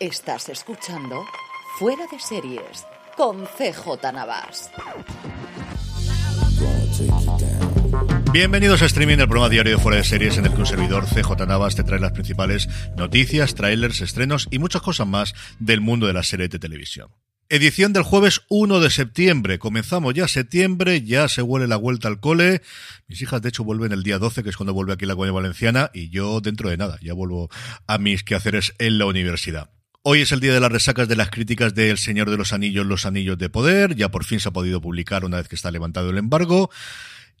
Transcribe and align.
Estás 0.00 0.48
escuchando 0.48 1.24
Fuera 1.78 2.06
de 2.10 2.18
Series 2.18 2.86
con 3.16 3.44
CJ 3.46 4.12
Navas. 4.12 4.70
Bienvenidos 8.32 8.82
a 8.82 8.86
Streaming, 8.86 9.18
el 9.18 9.26
programa 9.26 9.48
diario 9.48 9.76
de 9.76 9.82
Fuera 9.82 9.98
de 9.98 10.04
Series 10.04 10.38
en 10.38 10.46
el 10.46 10.52
que 10.52 10.60
un 10.60 10.66
servidor 10.66 11.06
CJ 11.06 11.46
Navas 11.46 11.76
te 11.76 11.84
trae 11.84 12.00
las 12.00 12.12
principales 12.12 12.68
noticias, 12.96 13.54
trailers, 13.54 14.00
estrenos 14.00 14.48
y 14.50 14.58
muchas 14.58 14.82
cosas 14.82 15.06
más 15.06 15.34
del 15.58 15.80
mundo 15.80 16.06
de 16.06 16.12
las 16.12 16.28
series 16.28 16.50
de 16.50 16.58
televisión. 16.58 17.10
Edición 17.50 17.94
del 17.94 18.02
jueves 18.02 18.42
1 18.50 18.78
de 18.78 18.90
septiembre. 18.90 19.58
Comenzamos 19.58 20.12
ya 20.12 20.28
septiembre, 20.28 21.02
ya 21.02 21.28
se 21.28 21.40
huele 21.40 21.66
la 21.66 21.76
vuelta 21.76 22.06
al 22.06 22.20
cole. 22.20 22.60
Mis 23.06 23.22
hijas, 23.22 23.40
de 23.40 23.48
hecho, 23.48 23.64
vuelven 23.64 23.92
el 23.92 24.02
día 24.02 24.18
12, 24.18 24.42
que 24.42 24.50
es 24.50 24.56
cuando 24.58 24.74
vuelve 24.74 24.92
aquí 24.92 25.06
la 25.06 25.14
Comunidad 25.14 25.36
Valenciana, 25.36 25.90
y 25.94 26.10
yo 26.10 26.42
dentro 26.42 26.68
de 26.68 26.76
nada, 26.76 26.98
ya 27.00 27.14
vuelvo 27.14 27.48
a 27.86 27.96
mis 27.96 28.22
quehaceres 28.22 28.74
en 28.78 28.98
la 28.98 29.06
universidad. 29.06 29.70
Hoy 30.02 30.20
es 30.20 30.30
el 30.30 30.38
día 30.38 30.54
de 30.54 30.60
las 30.60 30.70
resacas 30.70 31.08
de 31.08 31.16
las 31.16 31.28
críticas 31.28 31.74
de 31.74 31.90
El 31.90 31.98
Señor 31.98 32.30
de 32.30 32.36
los 32.36 32.52
Anillos, 32.52 32.86
Los 32.86 33.04
Anillos 33.04 33.36
de 33.36 33.50
Poder. 33.50 33.96
Ya 33.96 34.10
por 34.10 34.24
fin 34.24 34.38
se 34.38 34.48
ha 34.48 34.52
podido 34.52 34.80
publicar 34.80 35.24
una 35.24 35.38
vez 35.38 35.48
que 35.48 35.56
está 35.56 35.72
levantado 35.72 36.10
el 36.10 36.18
embargo. 36.18 36.70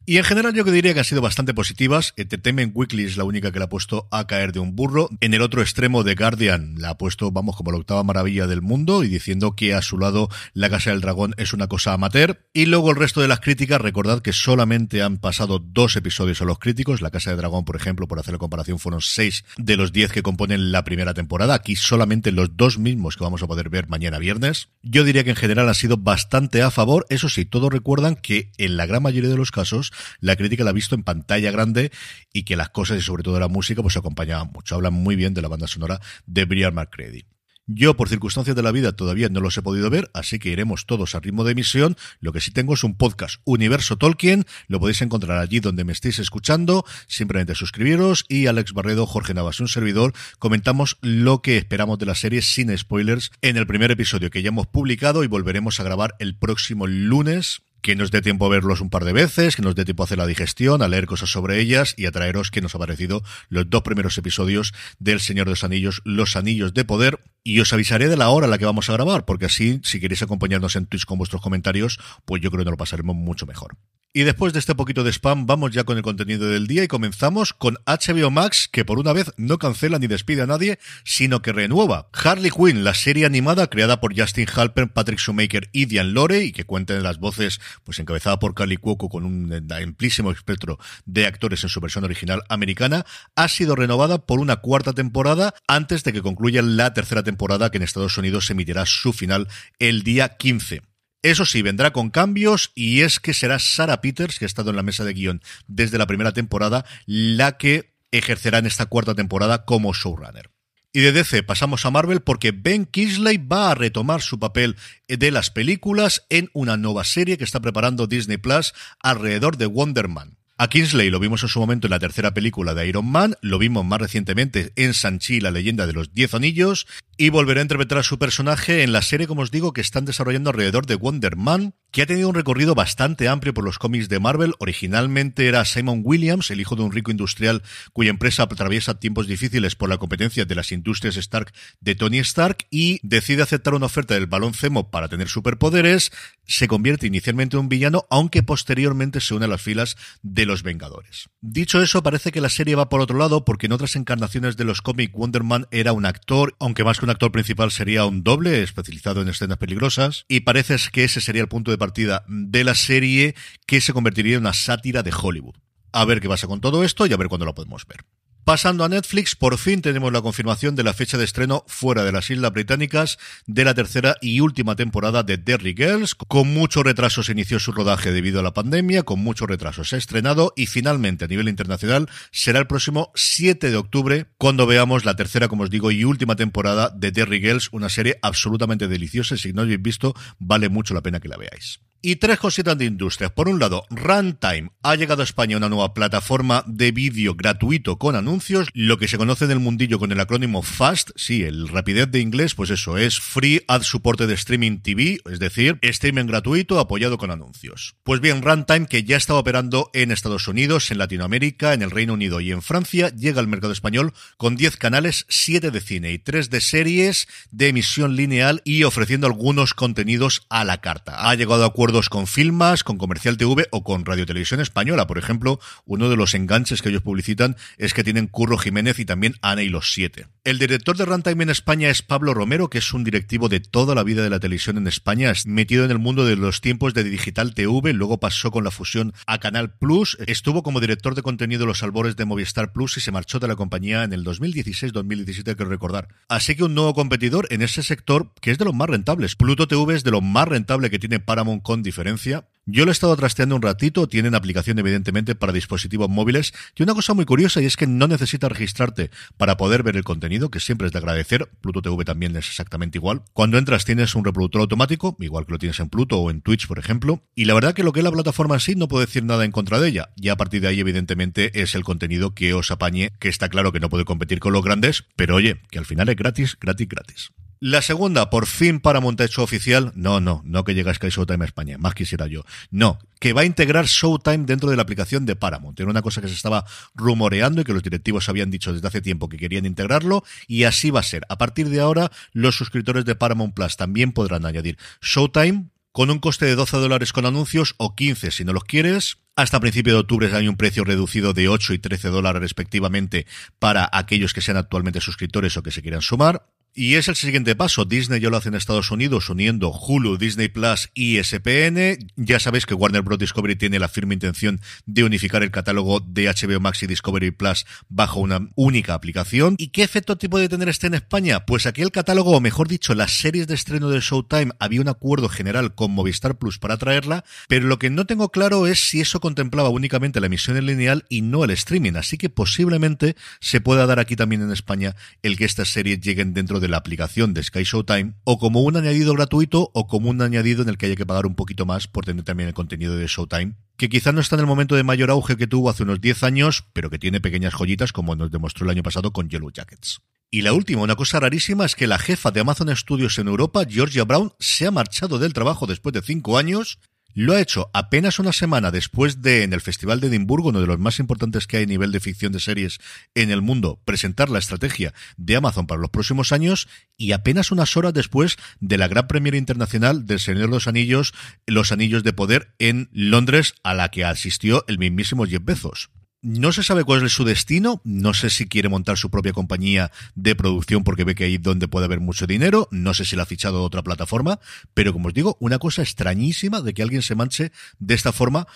Y 0.08 0.16
en 0.16 0.24
general 0.24 0.54
yo 0.54 0.64
que 0.64 0.72
diría 0.72 0.94
que 0.94 1.00
han 1.00 1.04
sido 1.04 1.20
bastante 1.20 1.52
positivas. 1.52 2.14
Entertainment 2.16 2.72
Weekly 2.74 3.04
es 3.04 3.18
la 3.18 3.24
única 3.24 3.52
que 3.52 3.58
la 3.58 3.66
ha 3.66 3.68
puesto 3.68 4.08
a 4.10 4.26
caer 4.26 4.52
de 4.52 4.58
un 4.58 4.74
burro. 4.74 5.10
En 5.20 5.34
el 5.34 5.42
otro 5.42 5.60
extremo 5.60 6.02
de 6.02 6.14
Guardian 6.14 6.76
la 6.78 6.88
ha 6.88 6.96
puesto, 6.96 7.30
vamos, 7.30 7.56
como 7.56 7.72
la 7.72 7.76
octava 7.76 8.02
maravilla 8.04 8.46
del 8.46 8.62
mundo 8.62 9.04
y 9.04 9.08
diciendo 9.08 9.54
que 9.54 9.74
a 9.74 9.82
su 9.82 9.98
lado 9.98 10.30
la 10.54 10.70
Casa 10.70 10.92
del 10.92 11.02
Dragón 11.02 11.34
es 11.36 11.52
una 11.52 11.66
cosa 11.66 11.92
amateur. 11.92 12.40
Y 12.54 12.64
luego 12.64 12.90
el 12.90 12.96
resto 12.96 13.20
de 13.20 13.28
las 13.28 13.40
críticas, 13.40 13.82
recordad 13.82 14.22
que 14.22 14.32
solamente 14.32 15.02
han 15.02 15.18
pasado 15.18 15.58
dos 15.58 15.94
episodios 15.94 16.40
a 16.40 16.46
los 16.46 16.58
críticos. 16.58 17.02
La 17.02 17.10
Casa 17.10 17.28
del 17.28 17.40
Dragón, 17.40 17.66
por 17.66 17.76
ejemplo, 17.76 18.08
por 18.08 18.18
hacer 18.18 18.32
la 18.32 18.38
comparación, 18.38 18.78
fueron 18.78 19.02
seis 19.02 19.44
de 19.58 19.76
los 19.76 19.92
diez 19.92 20.10
que 20.10 20.22
componen 20.22 20.72
la 20.72 20.84
primera 20.84 21.12
temporada. 21.12 21.52
Aquí 21.52 21.76
solamente 21.76 22.32
los 22.32 22.56
dos 22.56 22.78
mismos 22.78 23.18
que 23.18 23.24
vamos 23.24 23.42
a 23.42 23.46
poder 23.46 23.68
ver 23.68 23.90
mañana 23.90 24.18
viernes. 24.18 24.70
Yo 24.82 25.04
diría 25.04 25.22
que 25.22 25.30
en 25.30 25.36
general 25.36 25.68
ha 25.68 25.74
sido 25.74 25.98
bastante 25.98 26.62
a 26.62 26.70
favor. 26.70 27.04
Eso 27.10 27.28
sí, 27.28 27.44
todos 27.44 27.70
recuerdan 27.70 28.16
que 28.16 28.52
en 28.56 28.78
la 28.78 28.86
gran 28.86 29.02
mayoría 29.02 29.28
de 29.28 29.36
los 29.36 29.50
casos 29.50 29.92
la 30.20 30.36
crítica 30.36 30.64
la 30.64 30.70
ha 30.70 30.74
visto 30.74 30.94
en 30.94 31.02
pantalla 31.02 31.50
grande 31.50 31.90
y 32.32 32.44
que 32.44 32.56
las 32.56 32.70
cosas 32.70 32.98
y 32.98 33.02
sobre 33.02 33.22
todo 33.22 33.38
la 33.40 33.48
música 33.48 33.82
pues 33.82 33.94
se 33.94 33.98
acompañaban 33.98 34.50
mucho. 34.52 34.74
Hablan 34.74 34.94
muy 34.94 35.16
bien 35.16 35.34
de 35.34 35.42
la 35.42 35.48
banda 35.48 35.66
sonora 35.66 36.00
de 36.26 36.44
Brian 36.44 36.74
McCready. 36.74 37.26
Yo, 37.70 37.98
por 37.98 38.08
circunstancias 38.08 38.56
de 38.56 38.62
la 38.62 38.72
vida, 38.72 38.92
todavía 38.92 39.28
no 39.28 39.40
los 39.40 39.58
he 39.58 39.62
podido 39.62 39.90
ver, 39.90 40.10
así 40.14 40.38
que 40.38 40.48
iremos 40.48 40.86
todos 40.86 41.14
a 41.14 41.20
ritmo 41.20 41.44
de 41.44 41.52
emisión. 41.52 41.98
Lo 42.18 42.32
que 42.32 42.40
sí 42.40 42.50
tengo 42.50 42.72
es 42.72 42.82
un 42.82 42.96
podcast 42.96 43.42
Universo 43.44 43.98
Tolkien. 43.98 44.46
Lo 44.68 44.80
podéis 44.80 45.02
encontrar 45.02 45.36
allí 45.36 45.60
donde 45.60 45.84
me 45.84 45.92
estéis 45.92 46.18
escuchando. 46.18 46.86
Simplemente 47.08 47.54
suscribiros 47.54 48.24
y 48.26 48.46
Alex 48.46 48.72
Barredo, 48.72 49.04
Jorge 49.04 49.34
Navas, 49.34 49.60
un 49.60 49.68
servidor, 49.68 50.14
comentamos 50.38 50.96
lo 51.02 51.42
que 51.42 51.58
esperamos 51.58 51.98
de 51.98 52.06
la 52.06 52.14
serie 52.14 52.40
sin 52.40 52.76
spoilers 52.76 53.32
en 53.42 53.58
el 53.58 53.66
primer 53.66 53.90
episodio 53.90 54.30
que 54.30 54.40
ya 54.40 54.48
hemos 54.48 54.66
publicado 54.66 55.22
y 55.22 55.26
volveremos 55.26 55.78
a 55.78 55.84
grabar 55.84 56.14
el 56.20 56.38
próximo 56.38 56.86
lunes 56.86 57.60
que 57.88 57.96
nos 57.96 58.10
dé 58.10 58.20
tiempo 58.20 58.44
a 58.44 58.50
verlos 58.50 58.82
un 58.82 58.90
par 58.90 59.06
de 59.06 59.14
veces, 59.14 59.56
que 59.56 59.62
nos 59.62 59.74
dé 59.74 59.86
tiempo 59.86 60.02
a 60.02 60.04
hacer 60.04 60.18
la 60.18 60.26
digestión, 60.26 60.82
a 60.82 60.88
leer 60.88 61.06
cosas 61.06 61.30
sobre 61.30 61.58
ellas 61.58 61.94
y 61.96 62.04
a 62.04 62.12
traeros 62.12 62.50
que 62.50 62.60
nos 62.60 62.74
ha 62.74 62.78
parecido 62.78 63.22
los 63.48 63.70
dos 63.70 63.80
primeros 63.80 64.18
episodios 64.18 64.74
del 64.98 65.20
Señor 65.20 65.46
de 65.46 65.52
los 65.52 65.64
Anillos, 65.64 66.02
Los 66.04 66.36
Anillos 66.36 66.74
de 66.74 66.84
Poder. 66.84 67.18
Y 67.44 67.60
os 67.60 67.72
avisaré 67.72 68.08
de 68.08 68.18
la 68.18 68.28
hora 68.28 68.46
a 68.46 68.50
la 68.50 68.58
que 68.58 68.66
vamos 68.66 68.90
a 68.90 68.92
grabar, 68.92 69.24
porque 69.24 69.46
así, 69.46 69.80
si 69.84 70.00
queréis 70.00 70.20
acompañarnos 70.20 70.76
en 70.76 70.84
Twitch 70.84 71.06
con 71.06 71.16
vuestros 71.16 71.40
comentarios, 71.40 71.98
pues 72.26 72.42
yo 72.42 72.50
creo 72.50 72.58
que 72.58 72.66
nos 72.66 72.72
lo 72.72 72.76
pasaremos 72.76 73.16
mucho 73.16 73.46
mejor. 73.46 73.78
Y 74.14 74.22
después 74.22 74.54
de 74.54 74.58
este 74.58 74.74
poquito 74.74 75.04
de 75.04 75.12
spam, 75.12 75.46
vamos 75.46 75.70
ya 75.70 75.84
con 75.84 75.98
el 75.98 76.02
contenido 76.02 76.48
del 76.48 76.66
día 76.66 76.82
y 76.82 76.88
comenzamos 76.88 77.52
con 77.52 77.76
HBO 77.86 78.30
Max, 78.30 78.66
que 78.72 78.86
por 78.86 78.98
una 78.98 79.12
vez 79.12 79.32
no 79.36 79.58
cancela 79.58 79.98
ni 79.98 80.06
despide 80.06 80.42
a 80.42 80.46
nadie, 80.46 80.78
sino 81.04 81.42
que 81.42 81.52
renueva. 81.52 82.08
Harley 82.14 82.50
Quinn, 82.50 82.84
la 82.84 82.94
serie 82.94 83.26
animada 83.26 83.68
creada 83.68 84.00
por 84.00 84.18
Justin 84.18 84.48
Halper, 84.52 84.94
Patrick 84.94 85.18
Shoemaker 85.18 85.68
y 85.72 85.84
Diane 85.84 86.10
Lore, 86.10 86.42
y 86.42 86.52
que 86.52 86.64
cuenta 86.64 86.96
en 86.96 87.02
las 87.02 87.18
voces, 87.18 87.60
pues 87.84 87.98
encabezada 87.98 88.38
por 88.38 88.54
Carly 88.54 88.76
Cuoco 88.76 89.08
con 89.08 89.24
un 89.24 89.52
amplísimo 89.72 90.30
espectro 90.30 90.78
de 91.04 91.26
actores 91.26 91.62
en 91.62 91.70
su 91.70 91.80
versión 91.80 92.04
original 92.04 92.42
americana, 92.48 93.04
ha 93.36 93.48
sido 93.48 93.76
renovada 93.76 94.18
por 94.18 94.40
una 94.40 94.56
cuarta 94.56 94.92
temporada 94.92 95.54
antes 95.66 96.04
de 96.04 96.12
que 96.12 96.22
concluya 96.22 96.62
la 96.62 96.94
tercera 96.94 97.22
temporada 97.22 97.70
que 97.70 97.78
en 97.78 97.82
Estados 97.82 98.18
Unidos 98.18 98.46
se 98.46 98.52
emitirá 98.52 98.86
su 98.86 99.12
final 99.12 99.48
el 99.78 100.02
día 100.02 100.36
15. 100.36 100.82
Eso 101.22 101.44
sí, 101.44 101.62
vendrá 101.62 101.92
con 101.92 102.10
cambios 102.10 102.70
y 102.74 103.00
es 103.00 103.18
que 103.18 103.34
será 103.34 103.58
Sarah 103.58 104.00
Peters, 104.00 104.38
que 104.38 104.44
ha 104.44 104.46
estado 104.46 104.70
en 104.70 104.76
la 104.76 104.84
mesa 104.84 105.04
de 105.04 105.14
guion 105.14 105.42
desde 105.66 105.98
la 105.98 106.06
primera 106.06 106.32
temporada, 106.32 106.84
la 107.06 107.58
que 107.58 107.94
ejercerá 108.12 108.58
en 108.58 108.66
esta 108.66 108.86
cuarta 108.86 109.14
temporada 109.14 109.64
como 109.64 109.92
showrunner. 109.92 110.50
Y 110.92 111.00
de 111.00 111.12
DC 111.12 111.42
pasamos 111.42 111.84
a 111.84 111.90
Marvel 111.90 112.20
porque 112.20 112.52
Ben 112.52 112.86
Kingsley 112.86 113.36
va 113.36 113.70
a 113.70 113.74
retomar 113.74 114.22
su 114.22 114.38
papel 114.38 114.76
de 115.06 115.30
las 115.30 115.50
películas 115.50 116.24
en 116.30 116.48
una 116.54 116.78
nueva 116.78 117.04
serie 117.04 117.36
que 117.36 117.44
está 117.44 117.60
preparando 117.60 118.06
Disney 118.06 118.38
Plus 118.38 118.72
alrededor 119.00 119.58
de 119.58 119.66
Wonder 119.66 120.08
Man. 120.08 120.38
A 120.56 120.68
Kingsley 120.68 121.10
lo 121.10 121.20
vimos 121.20 121.42
en 121.42 121.50
su 121.50 121.60
momento 121.60 121.86
en 121.86 121.92
la 121.92 122.00
tercera 122.00 122.34
película 122.34 122.74
de 122.74 122.88
Iron 122.88 123.06
Man, 123.06 123.36
lo 123.42 123.58
vimos 123.58 123.84
más 123.84 124.00
recientemente 124.00 124.72
en 124.74 124.92
Sanchi, 124.92 125.40
la 125.40 125.52
leyenda 125.52 125.86
de 125.86 125.92
los 125.92 126.14
Diez 126.14 126.34
Anillos, 126.34 126.86
y 127.20 127.30
volverá 127.30 127.60
a 127.60 127.62
interpretar 127.62 127.98
a 127.98 128.04
su 128.04 128.16
personaje 128.16 128.84
en 128.84 128.92
la 128.92 129.02
serie, 129.02 129.26
como 129.26 129.42
os 129.42 129.50
digo, 129.50 129.72
que 129.72 129.80
están 129.80 130.04
desarrollando 130.04 130.50
alrededor 130.50 130.86
de 130.86 130.94
Wonder 130.94 131.34
Man, 131.34 131.74
que 131.90 132.02
ha 132.02 132.06
tenido 132.06 132.28
un 132.28 132.34
recorrido 132.36 132.76
bastante 132.76 133.26
amplio 133.26 133.52
por 133.52 133.64
los 133.64 133.78
cómics 133.78 134.08
de 134.08 134.20
Marvel. 134.20 134.54
Originalmente 134.60 135.48
era 135.48 135.64
Simon 135.64 136.02
Williams, 136.04 136.52
el 136.52 136.60
hijo 136.60 136.76
de 136.76 136.82
un 136.82 136.92
rico 136.92 137.10
industrial 137.10 137.64
cuya 137.92 138.10
empresa 138.10 138.44
atraviesa 138.44 139.00
tiempos 139.00 139.26
difíciles 139.26 139.74
por 139.74 139.88
la 139.88 139.98
competencia 139.98 140.44
de 140.44 140.54
las 140.54 140.70
industrias 140.70 141.16
Stark 141.16 141.52
de 141.80 141.96
Tony 141.96 142.18
Stark 142.18 142.66
y 142.70 143.00
decide 143.02 143.42
aceptar 143.42 143.74
una 143.74 143.86
oferta 143.86 144.14
del 144.14 144.26
balón 144.26 144.54
Zemo 144.54 144.92
para 144.92 145.08
tener 145.08 145.28
superpoderes. 145.28 146.12
Se 146.46 146.68
convierte 146.68 147.08
inicialmente 147.08 147.56
en 147.56 147.62
un 147.62 147.68
villano, 147.68 148.06
aunque 148.10 148.44
posteriormente 148.44 149.20
se 149.20 149.34
une 149.34 149.46
a 149.46 149.48
las 149.48 149.60
filas 149.60 149.96
de 150.22 150.46
los 150.46 150.62
Vengadores. 150.62 151.30
Dicho 151.40 151.82
eso, 151.82 152.04
parece 152.04 152.30
que 152.30 152.40
la 152.40 152.48
serie 152.48 152.76
va 152.76 152.88
por 152.88 153.00
otro 153.00 153.18
lado 153.18 153.44
porque 153.44 153.66
en 153.66 153.72
otras 153.72 153.96
encarnaciones 153.96 154.56
de 154.56 154.64
los 154.64 154.82
cómics 154.82 155.14
Wonder 155.14 155.42
Man 155.42 155.66
era 155.72 155.92
un 155.92 156.06
actor, 156.06 156.54
aunque 156.60 156.84
más 156.84 157.00
que 157.00 157.07
un 157.08 157.12
actor 157.12 157.32
principal 157.32 157.70
sería 157.70 158.04
un 158.04 158.22
doble 158.22 158.62
especializado 158.62 159.22
en 159.22 159.28
escenas 159.28 159.56
peligrosas, 159.56 160.26
y 160.28 160.40
parece 160.40 160.76
que 160.92 161.04
ese 161.04 161.22
sería 161.22 161.40
el 161.40 161.48
punto 161.48 161.70
de 161.70 161.78
partida 161.78 162.22
de 162.28 162.64
la 162.64 162.74
serie 162.74 163.34
que 163.66 163.80
se 163.80 163.94
convertiría 163.94 164.34
en 164.34 164.42
una 164.42 164.52
sátira 164.52 165.02
de 165.02 165.14
Hollywood. 165.18 165.56
A 165.90 166.04
ver 166.04 166.20
qué 166.20 166.28
pasa 166.28 166.46
con 166.46 166.60
todo 166.60 166.84
esto 166.84 167.06
y 167.06 167.12
a 167.14 167.16
ver 167.16 167.28
cuándo 167.28 167.46
lo 167.46 167.54
podemos 167.54 167.86
ver. 167.86 168.04
Pasando 168.48 168.82
a 168.82 168.88
Netflix, 168.88 169.36
por 169.36 169.58
fin 169.58 169.82
tenemos 169.82 170.10
la 170.10 170.22
confirmación 170.22 170.74
de 170.74 170.82
la 170.82 170.94
fecha 170.94 171.18
de 171.18 171.24
estreno 171.24 171.64
fuera 171.66 172.02
de 172.02 172.12
las 172.12 172.30
Islas 172.30 172.50
Británicas 172.50 173.18
de 173.46 173.62
la 173.62 173.74
tercera 173.74 174.16
y 174.22 174.40
última 174.40 174.74
temporada 174.74 175.22
de 175.22 175.36
Derry 175.36 175.74
Girls. 175.76 176.14
Con 176.14 176.54
mucho 176.54 176.82
retraso 176.82 177.22
se 177.22 177.32
inició 177.32 177.60
su 177.60 177.72
rodaje 177.72 178.10
debido 178.10 178.40
a 178.40 178.42
la 178.42 178.54
pandemia, 178.54 179.02
con 179.02 179.20
mucho 179.20 179.46
retraso 179.46 179.84
se 179.84 179.96
ha 179.96 179.98
estrenado 179.98 180.54
y 180.56 180.64
finalmente 180.64 181.26
a 181.26 181.28
nivel 181.28 181.50
internacional 181.50 182.08
será 182.32 182.58
el 182.58 182.66
próximo 182.66 183.12
7 183.14 183.70
de 183.70 183.76
octubre 183.76 184.28
cuando 184.38 184.66
veamos 184.66 185.04
la 185.04 185.14
tercera, 185.14 185.48
como 185.48 185.64
os 185.64 185.70
digo, 185.70 185.90
y 185.90 186.04
última 186.04 186.34
temporada 186.34 186.88
de 186.88 187.10
Derry 187.10 187.40
Girls, 187.40 187.68
una 187.72 187.90
serie 187.90 188.18
absolutamente 188.22 188.88
deliciosa. 188.88 189.36
Si 189.36 189.52
no 189.52 189.56
lo 189.56 189.62
habéis 189.64 189.82
visto, 189.82 190.14
vale 190.38 190.70
mucho 190.70 190.94
la 190.94 191.02
pena 191.02 191.20
que 191.20 191.28
la 191.28 191.36
veáis. 191.36 191.80
Y 192.00 192.16
tres 192.16 192.38
cositas 192.38 192.78
de 192.78 192.84
industrias. 192.84 193.32
Por 193.32 193.48
un 193.48 193.58
lado, 193.58 193.84
Runtime. 193.90 194.70
Ha 194.84 194.94
llegado 194.94 195.22
a 195.22 195.24
España 195.24 195.56
una 195.56 195.68
nueva 195.68 195.94
plataforma 195.94 196.62
de 196.68 196.92
vídeo 196.92 197.34
gratuito 197.34 197.98
con 197.98 198.14
anuncios, 198.14 198.68
lo 198.72 198.98
que 198.98 199.08
se 199.08 199.18
conoce 199.18 199.46
en 199.46 199.50
el 199.50 199.58
mundillo 199.58 199.98
con 199.98 200.12
el 200.12 200.20
acrónimo 200.20 200.62
FAST. 200.62 201.10
Sí, 201.16 201.42
el 201.42 201.66
rapidez 201.66 202.08
de 202.08 202.20
inglés, 202.20 202.54
pues 202.54 202.70
eso, 202.70 202.98
es 202.98 203.18
Free 203.18 203.64
Ad 203.66 203.82
Soporte 203.82 204.28
de 204.28 204.34
Streaming 204.34 204.78
TV, 204.78 205.18
es 205.28 205.40
decir, 205.40 205.78
streaming 205.82 206.26
gratuito 206.26 206.78
apoyado 206.78 207.18
con 207.18 207.32
anuncios. 207.32 207.96
Pues 208.04 208.20
bien, 208.20 208.42
Runtime, 208.42 208.86
que 208.86 209.02
ya 209.02 209.16
estaba 209.16 209.40
operando 209.40 209.90
en 209.92 210.12
Estados 210.12 210.46
Unidos, 210.46 210.92
en 210.92 210.98
Latinoamérica, 210.98 211.74
en 211.74 211.82
el 211.82 211.90
Reino 211.90 212.14
Unido 212.14 212.38
y 212.38 212.52
en 212.52 212.62
Francia, 212.62 213.08
llega 213.08 213.40
al 213.40 213.48
mercado 213.48 213.72
español 213.72 214.12
con 214.36 214.54
10 214.54 214.76
canales, 214.76 215.26
7 215.28 215.72
de 215.72 215.80
cine 215.80 216.12
y 216.12 216.20
3 216.20 216.48
de 216.48 216.60
series 216.60 217.26
de 217.50 217.68
emisión 217.68 218.14
lineal 218.14 218.62
y 218.64 218.84
ofreciendo 218.84 219.26
algunos 219.26 219.74
contenidos 219.74 220.46
a 220.48 220.64
la 220.64 220.80
carta. 220.80 221.28
Ha 221.28 221.34
llegado 221.34 221.64
a 221.64 221.66
acuerdo 221.66 221.87
con 221.88 222.26
Filmas, 222.26 222.84
con 222.84 222.98
Comercial 222.98 223.38
TV 223.38 223.66
o 223.70 223.82
con 223.82 224.04
Radio 224.04 224.26
Televisión 224.26 224.60
Española. 224.60 225.06
Por 225.06 225.16
ejemplo, 225.16 225.58
uno 225.86 226.10
de 226.10 226.16
los 226.16 226.34
enganches 226.34 226.82
que 226.82 226.90
ellos 226.90 227.00
publicitan 227.00 227.56
es 227.78 227.94
que 227.94 228.04
tienen 228.04 228.26
Curro 228.26 228.58
Jiménez 228.58 228.98
y 228.98 229.06
también 229.06 229.36
Ana 229.40 229.62
y 229.62 229.70
los 229.70 229.90
Siete. 229.90 230.26
El 230.44 230.58
director 230.58 230.98
de 230.98 231.06
Runtime 231.06 231.44
en 231.44 231.48
España 231.50 231.88
es 231.88 232.02
Pablo 232.02 232.34
Romero, 232.34 232.68
que 232.68 232.78
es 232.78 232.92
un 232.92 233.04
directivo 233.04 233.48
de 233.48 233.60
toda 233.60 233.94
la 233.94 234.02
vida 234.02 234.22
de 234.22 234.28
la 234.28 234.38
televisión 234.38 234.76
en 234.76 234.86
España, 234.86 235.32
metido 235.46 235.86
en 235.86 235.90
el 235.90 235.98
mundo 235.98 236.26
de 236.26 236.36
los 236.36 236.60
tiempos 236.60 236.92
de 236.92 237.04
Digital 237.04 237.54
TV, 237.54 237.94
luego 237.94 238.20
pasó 238.20 238.50
con 238.50 238.64
la 238.64 238.70
fusión 238.70 239.14
a 239.26 239.38
Canal 239.38 239.72
Plus, 239.72 240.18
estuvo 240.26 240.62
como 240.62 240.80
director 240.80 241.14
de 241.14 241.22
contenido 241.22 241.60
de 241.60 241.66
los 241.66 241.82
albores 241.82 242.16
de 242.16 242.26
Movistar 242.26 242.72
Plus 242.72 242.98
y 242.98 243.00
se 243.00 243.12
marchó 243.12 243.38
de 243.38 243.48
la 243.48 243.56
compañía 243.56 244.04
en 244.04 244.12
el 244.12 244.24
2016-2017, 244.24 245.56
que 245.56 245.64
recordar. 245.64 246.08
Así 246.28 246.54
que 246.54 246.64
un 246.64 246.74
nuevo 246.74 246.92
competidor 246.92 247.46
en 247.50 247.62
ese 247.62 247.82
sector 247.82 248.30
que 248.42 248.50
es 248.50 248.58
de 248.58 248.66
los 248.66 248.74
más 248.74 248.90
rentables. 248.90 249.36
Pluto 249.36 249.66
TV 249.66 249.94
es 249.94 250.04
de 250.04 250.10
lo 250.10 250.20
más 250.20 250.46
rentable 250.46 250.90
que 250.90 250.98
tiene 250.98 251.20
Paramount 251.20 251.62
diferencia. 251.82 252.48
Yo 252.70 252.84
lo 252.84 252.90
he 252.90 252.92
estado 252.92 253.16
trasteando 253.16 253.56
un 253.56 253.62
ratito, 253.62 254.08
tienen 254.08 254.34
aplicación 254.34 254.78
evidentemente 254.78 255.34
para 255.34 255.54
dispositivos 255.54 256.10
móviles 256.10 256.52
y 256.76 256.82
una 256.82 256.92
cosa 256.92 257.14
muy 257.14 257.24
curiosa 257.24 257.62
y 257.62 257.64
es 257.64 257.78
que 257.78 257.86
no 257.86 258.06
necesitas 258.06 258.52
registrarte 258.52 259.10
para 259.38 259.56
poder 259.56 259.82
ver 259.82 259.96
el 259.96 260.04
contenido, 260.04 260.50
que 260.50 260.60
siempre 260.60 260.86
es 260.86 260.92
de 260.92 260.98
agradecer. 260.98 261.48
Pluto 261.62 261.80
TV 261.80 262.04
también 262.04 262.36
es 262.36 262.46
exactamente 262.46 262.98
igual. 262.98 263.22
Cuando 263.32 263.56
entras 263.56 263.86
tienes 263.86 264.14
un 264.14 264.22
reproductor 264.22 264.60
automático, 264.60 265.16
igual 265.18 265.46
que 265.46 265.52
lo 265.52 265.58
tienes 265.58 265.80
en 265.80 265.88
Pluto 265.88 266.18
o 266.18 266.30
en 266.30 266.42
Twitch, 266.42 266.66
por 266.66 266.78
ejemplo, 266.78 267.22
y 267.34 267.46
la 267.46 267.54
verdad 267.54 267.72
que 267.72 267.82
lo 267.82 267.94
que 267.94 268.00
es 268.00 268.04
la 268.04 268.12
plataforma 268.12 268.56
en 268.56 268.60
sí 268.60 268.74
no 268.74 268.86
puedo 268.86 269.04
decir 269.04 269.24
nada 269.24 269.46
en 269.46 269.52
contra 269.52 269.80
de 269.80 269.88
ella. 269.88 270.10
Y 270.16 270.28
a 270.28 270.36
partir 270.36 270.60
de 270.60 270.68
ahí 270.68 270.80
evidentemente 270.80 271.62
es 271.62 271.74
el 271.74 271.84
contenido 271.84 272.34
que 272.34 272.52
os 272.52 272.70
apañe, 272.70 273.12
que 273.18 273.30
está 273.30 273.48
claro 273.48 273.72
que 273.72 273.80
no 273.80 273.88
puede 273.88 274.04
competir 274.04 274.40
con 274.40 274.52
los 274.52 274.62
grandes, 274.62 275.06
pero 275.16 275.36
oye, 275.36 275.62
que 275.70 275.78
al 275.78 275.86
final 275.86 276.10
es 276.10 276.16
gratis, 276.16 276.58
gratis, 276.60 276.86
gratis. 276.86 277.30
La 277.60 277.82
segunda, 277.82 278.30
por 278.30 278.46
fin 278.46 278.78
para 278.78 279.00
hecho 279.24 279.42
oficial. 279.42 279.92
No, 279.96 280.20
no, 280.20 280.42
no 280.44 280.62
que 280.62 280.74
llega 280.74 280.94
Sky 280.94 281.08
Showtime 281.08 281.44
a 281.44 281.46
España, 281.46 281.76
más 281.78 281.94
quisiera 281.94 282.26
yo. 282.28 282.44
No, 282.70 282.98
que 283.18 283.32
va 283.32 283.40
a 283.40 283.44
integrar 283.44 283.86
Showtime 283.86 284.44
dentro 284.44 284.70
de 284.70 284.76
la 284.76 284.82
aplicación 284.82 285.26
de 285.26 285.34
Paramount. 285.34 285.78
Era 285.80 285.90
una 285.90 286.02
cosa 286.02 286.20
que 286.20 286.28
se 286.28 286.34
estaba 286.34 286.64
rumoreando 286.94 287.60
y 287.60 287.64
que 287.64 287.72
los 287.72 287.82
directivos 287.82 288.28
habían 288.28 288.50
dicho 288.50 288.72
desde 288.72 288.86
hace 288.86 289.00
tiempo 289.00 289.28
que 289.28 289.38
querían 289.38 289.66
integrarlo 289.66 290.22
y 290.46 290.64
así 290.64 290.90
va 290.90 291.00
a 291.00 291.04
ser. 291.04 291.24
A 291.28 291.38
partir 291.38 291.68
de 291.68 291.80
ahora, 291.80 292.12
los 292.32 292.56
suscriptores 292.56 293.04
de 293.04 293.16
Paramount 293.16 293.54
Plus 293.54 293.76
también 293.76 294.12
podrán 294.12 294.46
añadir 294.46 294.78
Showtime 295.02 295.70
con 295.90 296.10
un 296.10 296.20
coste 296.20 296.46
de 296.46 296.54
12 296.54 296.76
dólares 296.76 297.12
con 297.12 297.26
anuncios 297.26 297.74
o 297.78 297.96
15 297.96 298.30
si 298.30 298.44
no 298.44 298.52
los 298.52 298.64
quieres. 298.64 299.18
Hasta 299.38 299.60
principio 299.60 299.92
de 299.92 300.00
octubre 300.00 300.28
hay 300.34 300.48
un 300.48 300.56
precio 300.56 300.82
reducido 300.82 301.32
de 301.32 301.48
8 301.48 301.74
y 301.74 301.78
13 301.78 302.08
dólares 302.08 302.42
respectivamente 302.42 303.24
para 303.60 303.88
aquellos 303.92 304.34
que 304.34 304.40
sean 304.40 304.56
actualmente 304.56 305.00
suscriptores 305.00 305.56
o 305.56 305.62
que 305.62 305.70
se 305.70 305.80
quieran 305.80 306.02
sumar. 306.02 306.42
Y 306.78 306.94
es 306.94 307.08
el 307.08 307.16
siguiente 307.16 307.56
paso. 307.56 307.84
Disney 307.84 308.20
ya 308.20 308.30
lo 308.30 308.36
hace 308.36 308.50
en 308.50 308.54
Estados 308.54 308.92
Unidos 308.92 309.28
uniendo 309.30 309.72
Hulu, 309.72 310.16
Disney 310.16 310.48
Plus 310.48 310.90
y 310.94 311.20
SPN. 311.20 311.98
Ya 312.14 312.38
sabéis 312.38 312.66
que 312.66 312.74
Warner 312.74 313.02
Bros. 313.02 313.18
Discovery 313.18 313.56
tiene 313.56 313.80
la 313.80 313.88
firme 313.88 314.14
intención 314.14 314.60
de 314.86 315.02
unificar 315.02 315.42
el 315.42 315.50
catálogo 315.50 315.98
de 315.98 316.26
HBO 316.26 316.60
Max 316.60 316.84
y 316.84 316.86
Discovery 316.86 317.32
Plus 317.32 317.66
bajo 317.88 318.20
una 318.20 318.48
única 318.54 318.94
aplicación. 318.94 319.56
¿Y 319.58 319.68
qué 319.68 319.82
efecto 319.82 320.18
tipo 320.18 320.38
tener 320.48 320.68
este 320.68 320.86
en 320.86 320.94
España? 320.94 321.44
Pues 321.46 321.66
aquí 321.66 321.82
el 321.82 321.90
catálogo, 321.90 322.36
o 322.36 322.40
mejor 322.40 322.68
dicho, 322.68 322.94
las 322.94 323.18
series 323.18 323.48
de 323.48 323.54
estreno 323.54 323.88
de 323.88 323.98
Showtime, 323.98 324.52
había 324.60 324.80
un 324.80 324.88
acuerdo 324.88 325.28
general 325.28 325.74
con 325.74 325.90
Movistar 325.90 326.38
Plus 326.38 326.60
para 326.60 326.76
traerla, 326.76 327.24
pero 327.48 327.66
lo 327.66 327.80
que 327.80 327.90
no 327.90 328.06
tengo 328.06 328.28
claro 328.28 328.68
es 328.68 328.88
si 328.88 329.00
eso 329.00 329.18
contemplaba 329.28 329.68
únicamente 329.68 330.20
la 330.20 330.26
emisión 330.26 330.56
en 330.56 330.64
lineal 330.64 331.04
y 331.10 331.20
no 331.20 331.44
el 331.44 331.50
streaming. 331.50 331.96
Así 331.96 332.16
que 332.16 332.30
posiblemente 332.30 333.14
se 333.40 333.60
pueda 333.60 333.84
dar 333.84 333.98
aquí 333.98 334.16
también 334.16 334.40
en 334.40 334.50
España 334.50 334.96
el 335.22 335.36
que 335.36 335.44
estas 335.44 335.68
series 335.68 336.00
lleguen 336.00 336.32
dentro 336.32 336.60
de 336.60 336.68
la 336.68 336.78
aplicación 336.78 337.34
de 337.34 337.42
Sky 337.42 337.64
Showtime 337.64 338.14
o 338.24 338.38
como 338.38 338.62
un 338.62 338.78
añadido 338.78 339.12
gratuito 339.12 339.70
o 339.74 339.86
como 339.86 340.08
un 340.08 340.22
añadido 340.22 340.62
en 340.62 340.70
el 340.70 340.78
que 340.78 340.86
haya 340.86 340.96
que 340.96 341.04
pagar 341.04 341.26
un 341.26 341.34
poquito 341.34 341.66
más 341.66 341.88
por 341.88 342.06
tener 342.06 342.24
también 342.24 342.48
el 342.48 342.54
contenido 342.54 342.96
de 342.96 343.06
Showtime, 343.06 343.52
que 343.76 343.90
quizá 343.90 344.12
no 344.12 344.22
está 344.22 344.36
en 344.36 344.40
el 344.40 344.46
momento 344.46 344.76
de 344.76 344.82
mayor 344.82 345.10
auge 345.10 345.36
que 345.36 345.46
tuvo 345.46 345.68
hace 345.68 345.82
unos 345.82 346.00
10 346.00 346.22
años, 346.22 346.64
pero 346.72 346.88
que 346.88 346.98
tiene 346.98 347.20
pequeñas 347.20 347.52
joyitas 347.52 347.92
como 347.92 348.16
nos 348.16 348.30
demostró 348.30 348.64
el 348.64 348.70
año 348.70 348.82
pasado 348.82 349.12
con 349.12 349.28
Yellow 349.28 349.50
Jackets. 349.52 350.00
Y 350.30 350.42
la 350.42 350.52
última, 350.52 350.82
una 350.82 350.96
cosa 350.96 351.20
rarísima, 351.20 351.64
es 351.64 351.74
que 351.74 351.86
la 351.86 351.98
jefa 351.98 352.30
de 352.30 352.40
Amazon 352.40 352.74
Studios 352.76 353.18
en 353.18 353.28
Europa, 353.28 353.64
Georgia 353.66 354.04
Brown, 354.04 354.32
se 354.38 354.66
ha 354.66 354.70
marchado 354.70 355.18
del 355.18 355.32
trabajo 355.32 355.66
después 355.66 355.94
de 355.94 356.02
cinco 356.02 356.36
años 356.36 356.78
lo 357.14 357.34
ha 357.34 357.40
hecho 357.40 357.70
apenas 357.72 358.18
una 358.18 358.32
semana 358.32 358.70
después 358.70 359.22
de, 359.22 359.42
en 359.42 359.52
el 359.52 359.60
Festival 359.60 360.00
de 360.00 360.08
Edimburgo, 360.08 360.50
uno 360.50 360.60
de 360.60 360.66
los 360.66 360.78
más 360.78 360.98
importantes 360.98 361.46
que 361.46 361.56
hay 361.56 361.64
a 361.64 361.66
nivel 361.66 361.90
de 361.92 362.00
ficción 362.00 362.32
de 362.32 362.40
series 362.40 362.78
en 363.14 363.30
el 363.30 363.42
mundo, 363.42 363.80
presentar 363.84 364.28
la 364.28 364.38
estrategia 364.38 364.94
de 365.16 365.36
Amazon 365.36 365.66
para 365.66 365.80
los 365.80 365.90
próximos 365.90 366.32
años 366.32 366.68
y 366.96 367.12
apenas 367.12 367.50
unas 367.50 367.76
horas 367.76 367.94
después 367.94 368.36
de 368.60 368.78
la 368.78 368.88
gran 368.88 369.08
premiera 369.08 369.36
internacional 369.36 370.06
del 370.06 370.20
Señor 370.20 370.42
de 370.42 370.48
los 370.48 370.68
Anillos, 370.68 371.12
Los 371.46 371.72
Anillos 371.72 372.04
de 372.04 372.12
Poder 372.12 372.54
en 372.58 372.88
Londres, 372.92 373.54
a 373.62 373.74
la 373.74 373.90
que 373.90 374.04
asistió 374.04 374.64
el 374.68 374.78
mismísimo 374.78 375.26
Jeff 375.26 375.44
Bezos. 375.44 375.90
No 376.20 376.50
se 376.50 376.64
sabe 376.64 376.82
cuál 376.82 377.06
es 377.06 377.12
su 377.12 377.22
destino, 377.22 377.80
no 377.84 378.12
sé 378.12 378.28
si 378.28 378.48
quiere 378.48 378.68
montar 378.68 378.98
su 378.98 379.08
propia 379.08 379.32
compañía 379.32 379.92
de 380.16 380.34
producción 380.34 380.82
porque 380.82 381.04
ve 381.04 381.14
que 381.14 381.24
ahí 381.24 381.38
donde 381.38 381.68
puede 381.68 381.86
haber 381.86 382.00
mucho 382.00 382.26
dinero, 382.26 382.66
no 382.72 382.92
sé 382.92 383.04
si 383.04 383.14
la 383.14 383.22
ha 383.22 383.26
fichado 383.26 383.62
otra 383.62 383.84
plataforma, 383.84 384.40
pero 384.74 384.92
como 384.92 385.08
os 385.08 385.14
digo, 385.14 385.36
una 385.38 385.60
cosa 385.60 385.82
extrañísima 385.82 386.60
de 386.60 386.74
que 386.74 386.82
alguien 386.82 387.02
se 387.02 387.14
manche 387.14 387.52
de 387.78 387.94
esta 387.94 388.12
forma 388.12 388.48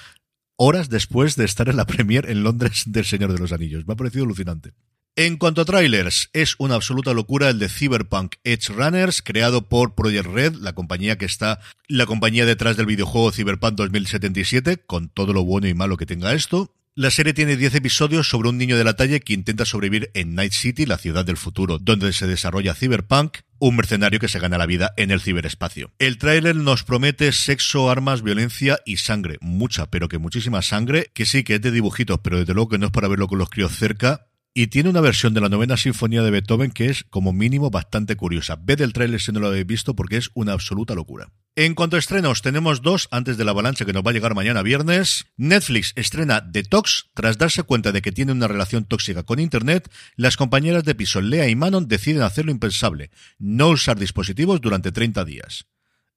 horas 0.56 0.88
después 0.88 1.36
de 1.36 1.44
estar 1.44 1.68
en 1.68 1.76
la 1.76 1.86
premier 1.86 2.28
en 2.28 2.42
Londres 2.42 2.82
del 2.86 3.04
Señor 3.04 3.32
de 3.32 3.38
los 3.38 3.52
Anillos. 3.52 3.86
Me 3.86 3.92
ha 3.92 3.96
parecido 3.96 4.24
alucinante. 4.24 4.72
En 5.14 5.36
cuanto 5.36 5.60
a 5.60 5.64
trailers, 5.64 6.30
es 6.32 6.56
una 6.58 6.74
absoluta 6.74 7.12
locura 7.12 7.50
el 7.50 7.60
de 7.60 7.68
Cyberpunk 7.68 8.36
Edge 8.42 8.72
Runners, 8.72 9.22
creado 9.22 9.68
por 9.68 9.94
Project 9.94 10.26
Red, 10.26 10.54
la 10.54 10.72
compañía 10.72 11.16
que 11.16 11.26
está, 11.26 11.60
la 11.86 12.06
compañía 12.06 12.44
detrás 12.44 12.76
del 12.76 12.86
videojuego 12.86 13.30
Cyberpunk 13.30 13.74
2077, 13.74 14.78
con 14.78 15.10
todo 15.10 15.32
lo 15.32 15.44
bueno 15.44 15.68
y 15.68 15.74
malo 15.74 15.96
que 15.96 16.06
tenga 16.06 16.32
esto. 16.32 16.74
La 16.94 17.10
serie 17.10 17.32
tiene 17.32 17.56
10 17.56 17.76
episodios 17.76 18.28
sobre 18.28 18.50
un 18.50 18.58
niño 18.58 18.76
de 18.76 18.84
la 18.84 18.96
talla 18.96 19.18
que 19.18 19.32
intenta 19.32 19.64
sobrevivir 19.64 20.10
en 20.12 20.34
Night 20.34 20.52
City, 20.52 20.84
la 20.84 20.98
ciudad 20.98 21.24
del 21.24 21.38
futuro, 21.38 21.78
donde 21.78 22.12
se 22.12 22.26
desarrolla 22.26 22.74
Cyberpunk, 22.74 23.38
un 23.58 23.76
mercenario 23.76 24.20
que 24.20 24.28
se 24.28 24.38
gana 24.38 24.58
la 24.58 24.66
vida 24.66 24.92
en 24.98 25.10
el 25.10 25.22
ciberespacio. 25.22 25.90
El 25.98 26.18
tráiler 26.18 26.54
nos 26.54 26.84
promete 26.84 27.32
sexo, 27.32 27.90
armas, 27.90 28.20
violencia 28.20 28.78
y 28.84 28.98
sangre. 28.98 29.38
Mucha, 29.40 29.86
pero 29.86 30.08
que 30.08 30.18
muchísima 30.18 30.60
sangre, 30.60 31.10
que 31.14 31.24
sí 31.24 31.44
que 31.44 31.54
es 31.54 31.62
de 31.62 31.70
dibujitos, 31.70 32.20
pero 32.22 32.40
desde 32.40 32.52
luego 32.52 32.68
que 32.68 32.78
no 32.78 32.84
es 32.84 32.92
para 32.92 33.08
verlo 33.08 33.26
con 33.26 33.38
los 33.38 33.48
críos 33.48 33.74
cerca, 33.74 34.26
y 34.52 34.66
tiene 34.66 34.90
una 34.90 35.00
versión 35.00 35.32
de 35.32 35.40
la 35.40 35.48
novena 35.48 35.78
sinfonía 35.78 36.22
de 36.22 36.30
Beethoven 36.30 36.72
que 36.72 36.90
es 36.90 37.04
como 37.04 37.32
mínimo 37.32 37.70
bastante 37.70 38.16
curiosa. 38.16 38.56
Ved 38.62 38.82
el 38.82 38.92
tráiler 38.92 39.18
si 39.18 39.32
no 39.32 39.40
lo 39.40 39.46
habéis 39.46 39.66
visto 39.66 39.96
porque 39.96 40.18
es 40.18 40.28
una 40.34 40.52
absoluta 40.52 40.94
locura. 40.94 41.32
En 41.54 41.75
cuanto 41.75 41.96
a 41.96 41.99
estrenos, 41.99 42.40
tenemos 42.40 42.81
dos 42.81 43.08
antes 43.10 43.36
de 43.36 43.44
la 43.44 43.50
avalancha 43.50 43.84
que 43.84 43.93
nos 43.93 44.03
va 44.03 44.10
a 44.10 44.15
llegar 44.15 44.34
mañana 44.34 44.62
viernes. 44.62 45.26
Netflix 45.36 45.93
estrena 45.96 46.41
Detox. 46.41 47.10
Tras 47.12 47.36
darse 47.36 47.62
cuenta 47.62 47.93
de 47.93 48.00
que 48.00 48.10
tiene 48.10 48.32
una 48.32 48.48
relación 48.48 48.86
tóxica 48.86 49.22
con 49.22 49.38
Internet, 49.38 49.93
las 50.17 50.38
compañeras 50.38 50.82
de 50.84 50.94
piso 50.94 51.20
Lea 51.20 51.50
y 51.50 51.55
Manon 51.55 51.88
deciden 51.88 52.22
hacer 52.22 52.46
lo 52.46 52.53
impensable, 52.53 53.10
no 53.38 53.69
usar 53.69 53.98
dispositivos 53.98 54.62
durante 54.62 54.93
30 54.93 55.26
días. 55.26 55.67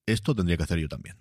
Esto 0.05 0.33
tendría 0.35 0.55
que 0.55 0.63
hacer 0.63 0.79
yo 0.79 0.87
también. 0.87 1.17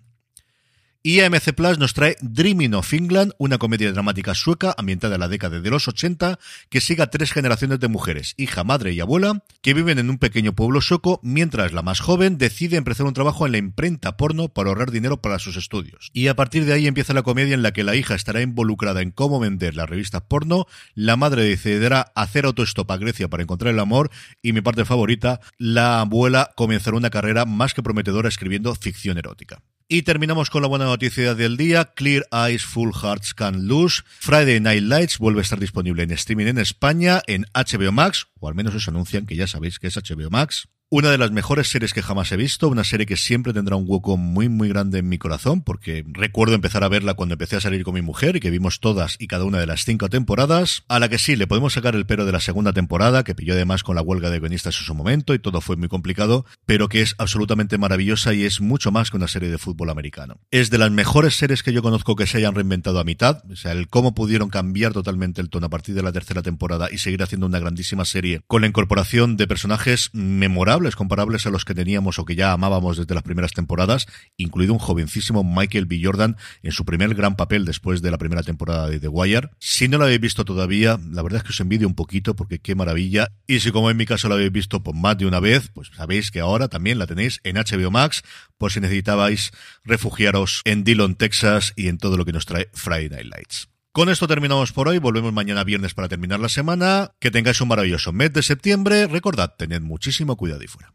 Y 1.07 1.19
AMC 1.19 1.53
Plus 1.53 1.77
nos 1.77 1.93
trae 1.93 2.17
Dreaming 2.19 2.73
of 2.73 2.91
England, 2.91 3.33
una 3.37 3.59
comedia 3.59 3.91
dramática 3.91 4.33
sueca 4.33 4.73
ambientada 4.75 5.13
en 5.13 5.19
la 5.21 5.27
década 5.27 5.59
de 5.59 5.69
los 5.69 5.87
80 5.87 6.39
que 6.67 6.81
sigue 6.81 7.03
a 7.03 7.11
tres 7.11 7.31
generaciones 7.31 7.79
de 7.79 7.87
mujeres, 7.87 8.33
hija, 8.37 8.63
madre 8.63 8.91
y 8.91 9.01
abuela, 9.01 9.43
que 9.61 9.75
viven 9.75 9.99
en 9.99 10.09
un 10.09 10.17
pequeño 10.17 10.55
pueblo 10.55 10.81
sueco 10.81 11.19
mientras 11.21 11.73
la 11.73 11.83
más 11.83 11.99
joven 11.99 12.39
decide 12.39 12.77
empezar 12.77 13.05
un 13.05 13.13
trabajo 13.13 13.45
en 13.45 13.51
la 13.51 13.59
imprenta 13.59 14.17
porno 14.17 14.49
para 14.49 14.69
ahorrar 14.69 14.89
dinero 14.89 15.21
para 15.21 15.37
sus 15.37 15.57
estudios. 15.57 16.09
Y 16.11 16.25
a 16.25 16.35
partir 16.35 16.65
de 16.65 16.73
ahí 16.73 16.87
empieza 16.87 17.13
la 17.13 17.21
comedia 17.21 17.53
en 17.53 17.61
la 17.61 17.71
que 17.71 17.83
la 17.83 17.95
hija 17.95 18.15
estará 18.15 18.41
involucrada 18.41 19.03
en 19.03 19.11
cómo 19.11 19.39
vender 19.39 19.75
las 19.75 19.87
revistas 19.87 20.23
porno, 20.23 20.65
la 20.95 21.17
madre 21.17 21.43
decidirá 21.43 22.13
hacer 22.15 22.45
autostop 22.45 22.89
a 22.89 22.97
Grecia 22.97 23.27
para 23.27 23.43
encontrar 23.43 23.71
el 23.71 23.79
amor 23.79 24.09
y 24.41 24.53
mi 24.53 24.61
parte 24.61 24.85
favorita, 24.85 25.39
la 25.59 26.01
abuela 26.01 26.49
comenzará 26.55 26.97
una 26.97 27.11
carrera 27.11 27.45
más 27.45 27.75
que 27.75 27.83
prometedora 27.83 28.27
escribiendo 28.27 28.73
ficción 28.73 29.19
erótica. 29.19 29.61
Y 29.87 30.01
terminamos 30.01 30.49
con 30.49 30.63
la 30.63 30.67
buena 30.67 30.85
noticia 30.85 31.35
del 31.35 31.57
día. 31.57 31.85
Clear 31.93 32.25
Eyes 32.31 32.65
Full 32.65 32.89
Hearts 32.91 33.35
Can 33.35 33.67
Lose. 33.67 34.01
Friday 34.19 34.59
Night 34.59 34.81
Lights 34.81 35.19
vuelve 35.19 35.41
a 35.41 35.43
estar 35.43 35.59
disponible 35.59 36.01
en 36.01 36.09
streaming 36.09 36.47
en 36.47 36.57
España, 36.57 37.21
en 37.27 37.45
HBO 37.53 37.91
Max, 37.91 38.25
o 38.39 38.47
al 38.47 38.55
menos 38.55 38.73
os 38.73 38.87
anuncian 38.87 39.27
que 39.27 39.35
ya 39.35 39.45
sabéis 39.45 39.77
que 39.77 39.85
es 39.85 39.95
HBO 39.95 40.31
Max. 40.31 40.67
Una 40.91 41.09
de 41.09 41.17
las 41.17 41.31
mejores 41.31 41.67
series 41.67 41.93
que 41.93 42.03
jamás 42.03 42.31
he 42.31 42.37
visto, 42.37 42.69
una 42.69 42.83
serie 42.83 43.07
que 43.07 43.17
siempre 43.17 43.53
tendrá 43.53 43.75
un 43.75 43.85
hueco 43.87 44.17
muy 44.17 44.49
muy 44.49 44.69
grande 44.69 44.99
en 44.99 45.09
mi 45.09 45.17
corazón, 45.17 45.63
porque 45.63 46.05
recuerdo 46.07 46.53
empezar 46.53 46.83
a 46.83 46.89
verla 46.89 47.15
cuando 47.15 47.33
empecé 47.33 47.55
a 47.55 47.59
salir 47.59 47.83
con 47.83 47.95
mi 47.95 48.03
mujer 48.03 48.35
y 48.35 48.39
que 48.39 48.51
vimos 48.51 48.79
todas 48.79 49.15
y 49.17 49.25
cada 49.25 49.45
una 49.45 49.57
de 49.57 49.65
las 49.65 49.83
cinco 49.83 50.09
temporadas, 50.09 50.83
a 50.87 50.99
la 50.99 51.09
que 51.09 51.17
sí, 51.17 51.35
le 51.35 51.47
podemos 51.47 51.73
sacar 51.73 51.95
el 51.95 52.05
pero 52.05 52.23
de 52.23 52.31
la 52.31 52.39
segunda 52.39 52.71
temporada, 52.71 53.23
que 53.23 53.33
pilló 53.33 53.53
además 53.55 53.81
con 53.81 53.95
la 53.95 54.03
huelga 54.03 54.29
de 54.29 54.39
guionistas 54.39 54.77
en 54.77 54.83
su 54.85 54.93
momento 54.93 55.33
y 55.33 55.39
todo 55.39 55.59
fue 55.59 55.75
muy 55.75 55.87
complicado, 55.87 56.45
pero 56.67 56.87
que 56.87 57.01
es 57.01 57.15
absolutamente 57.17 57.79
maravillosa 57.79 58.35
y 58.35 58.43
es 58.43 58.61
mucho 58.61 58.91
más 58.91 59.09
que 59.09 59.17
una 59.17 59.27
serie 59.27 59.49
de 59.49 59.57
fútbol 59.57 59.89
americano. 59.89 60.39
Es 60.51 60.69
de 60.69 60.77
las 60.77 60.91
mejores 60.91 61.33
series 61.35 61.63
que 61.63 61.73
yo 61.73 61.81
conozco 61.81 62.15
que 62.15 62.27
se 62.27 62.37
hayan 62.37 62.53
reinventado 62.53 62.99
a 62.99 63.03
mitad, 63.03 63.43
o 63.51 63.55
sea, 63.55 63.71
el 63.71 63.87
cómo 63.87 64.13
pudieron 64.13 64.49
cambiar 64.49 64.93
totalmente 64.93 65.41
el 65.41 65.49
tono 65.49 65.65
a 65.65 65.71
partir 65.71 65.95
de 65.95 66.03
la 66.03 66.11
tercera 66.11 66.43
temporada 66.43 66.89
y 66.91 66.99
seguir 66.99 67.23
haciendo 67.23 67.47
una 67.47 67.57
grandísima 67.57 68.05
serie 68.05 68.41
con 68.45 68.61
la 68.61 68.67
incorporación 68.67 69.35
de 69.35 69.47
personajes 69.47 70.11
memorables 70.13 70.74
comparables 70.95 71.45
a 71.45 71.49
los 71.49 71.65
que 71.65 71.73
teníamos 71.73 72.19
o 72.19 72.25
que 72.25 72.35
ya 72.35 72.51
amábamos 72.51 72.97
desde 72.97 73.13
las 73.13 73.23
primeras 73.23 73.53
temporadas, 73.53 74.07
incluido 74.37 74.73
un 74.73 74.79
jovencísimo 74.79 75.43
Michael 75.43 75.85
B. 75.85 76.01
Jordan 76.03 76.37
en 76.63 76.71
su 76.71 76.85
primer 76.85 77.15
gran 77.15 77.35
papel 77.35 77.65
después 77.65 78.01
de 78.01 78.11
la 78.11 78.17
primera 78.17 78.43
temporada 78.43 78.89
de 78.89 78.99
The 78.99 79.07
Wire. 79.07 79.49
Si 79.59 79.87
no 79.87 79.97
lo 79.97 80.05
habéis 80.05 80.19
visto 80.19 80.45
todavía, 80.45 80.99
la 81.11 81.21
verdad 81.21 81.37
es 81.37 81.43
que 81.43 81.51
os 81.51 81.59
envidio 81.59 81.87
un 81.87 81.95
poquito 81.95 82.35
porque 82.35 82.59
qué 82.59 82.75
maravilla. 82.75 83.31
Y 83.47 83.59
si 83.59 83.71
como 83.71 83.89
en 83.89 83.97
mi 83.97 84.05
caso 84.05 84.27
lo 84.27 84.35
habéis 84.35 84.51
visto 84.51 84.83
por 84.83 84.95
más 84.95 85.17
de 85.17 85.25
una 85.25 85.39
vez, 85.39 85.69
pues 85.73 85.89
sabéis 85.95 86.31
que 86.31 86.39
ahora 86.39 86.67
también 86.67 86.99
la 86.99 87.07
tenéis 87.07 87.39
en 87.43 87.55
HBO 87.55 87.91
Max 87.91 88.23
por 88.57 88.71
si 88.71 88.79
necesitabais 88.79 89.51
refugiaros 89.83 90.61
en 90.65 90.83
Dillon, 90.83 91.15
Texas 91.15 91.73
y 91.75 91.87
en 91.87 91.97
todo 91.97 92.17
lo 92.17 92.25
que 92.25 92.33
nos 92.33 92.45
trae 92.45 92.69
Friday 92.73 93.09
Night 93.09 93.27
Lights. 93.27 93.74
Con 93.95 94.09
esto 94.09 94.27
terminamos 94.27 94.73
por 94.73 94.89
hoy. 94.89 94.97
Volvemos 94.97 95.31
mañana 95.31 95.63
viernes 95.63 95.93
para 95.93 96.09
terminar 96.09 96.41
la 96.41 96.49
semana. 96.49 97.11
Que 97.21 97.31
tengáis 97.31 97.61
un 97.61 97.69
maravilloso 97.69 98.11
mes 98.11 98.33
de 98.33 98.43
septiembre. 98.43 99.07
Recordad, 99.07 99.55
tened 99.57 99.79
muchísimo 99.79 100.35
cuidado 100.35 100.61
y 100.63 100.67
fuera. 100.67 100.93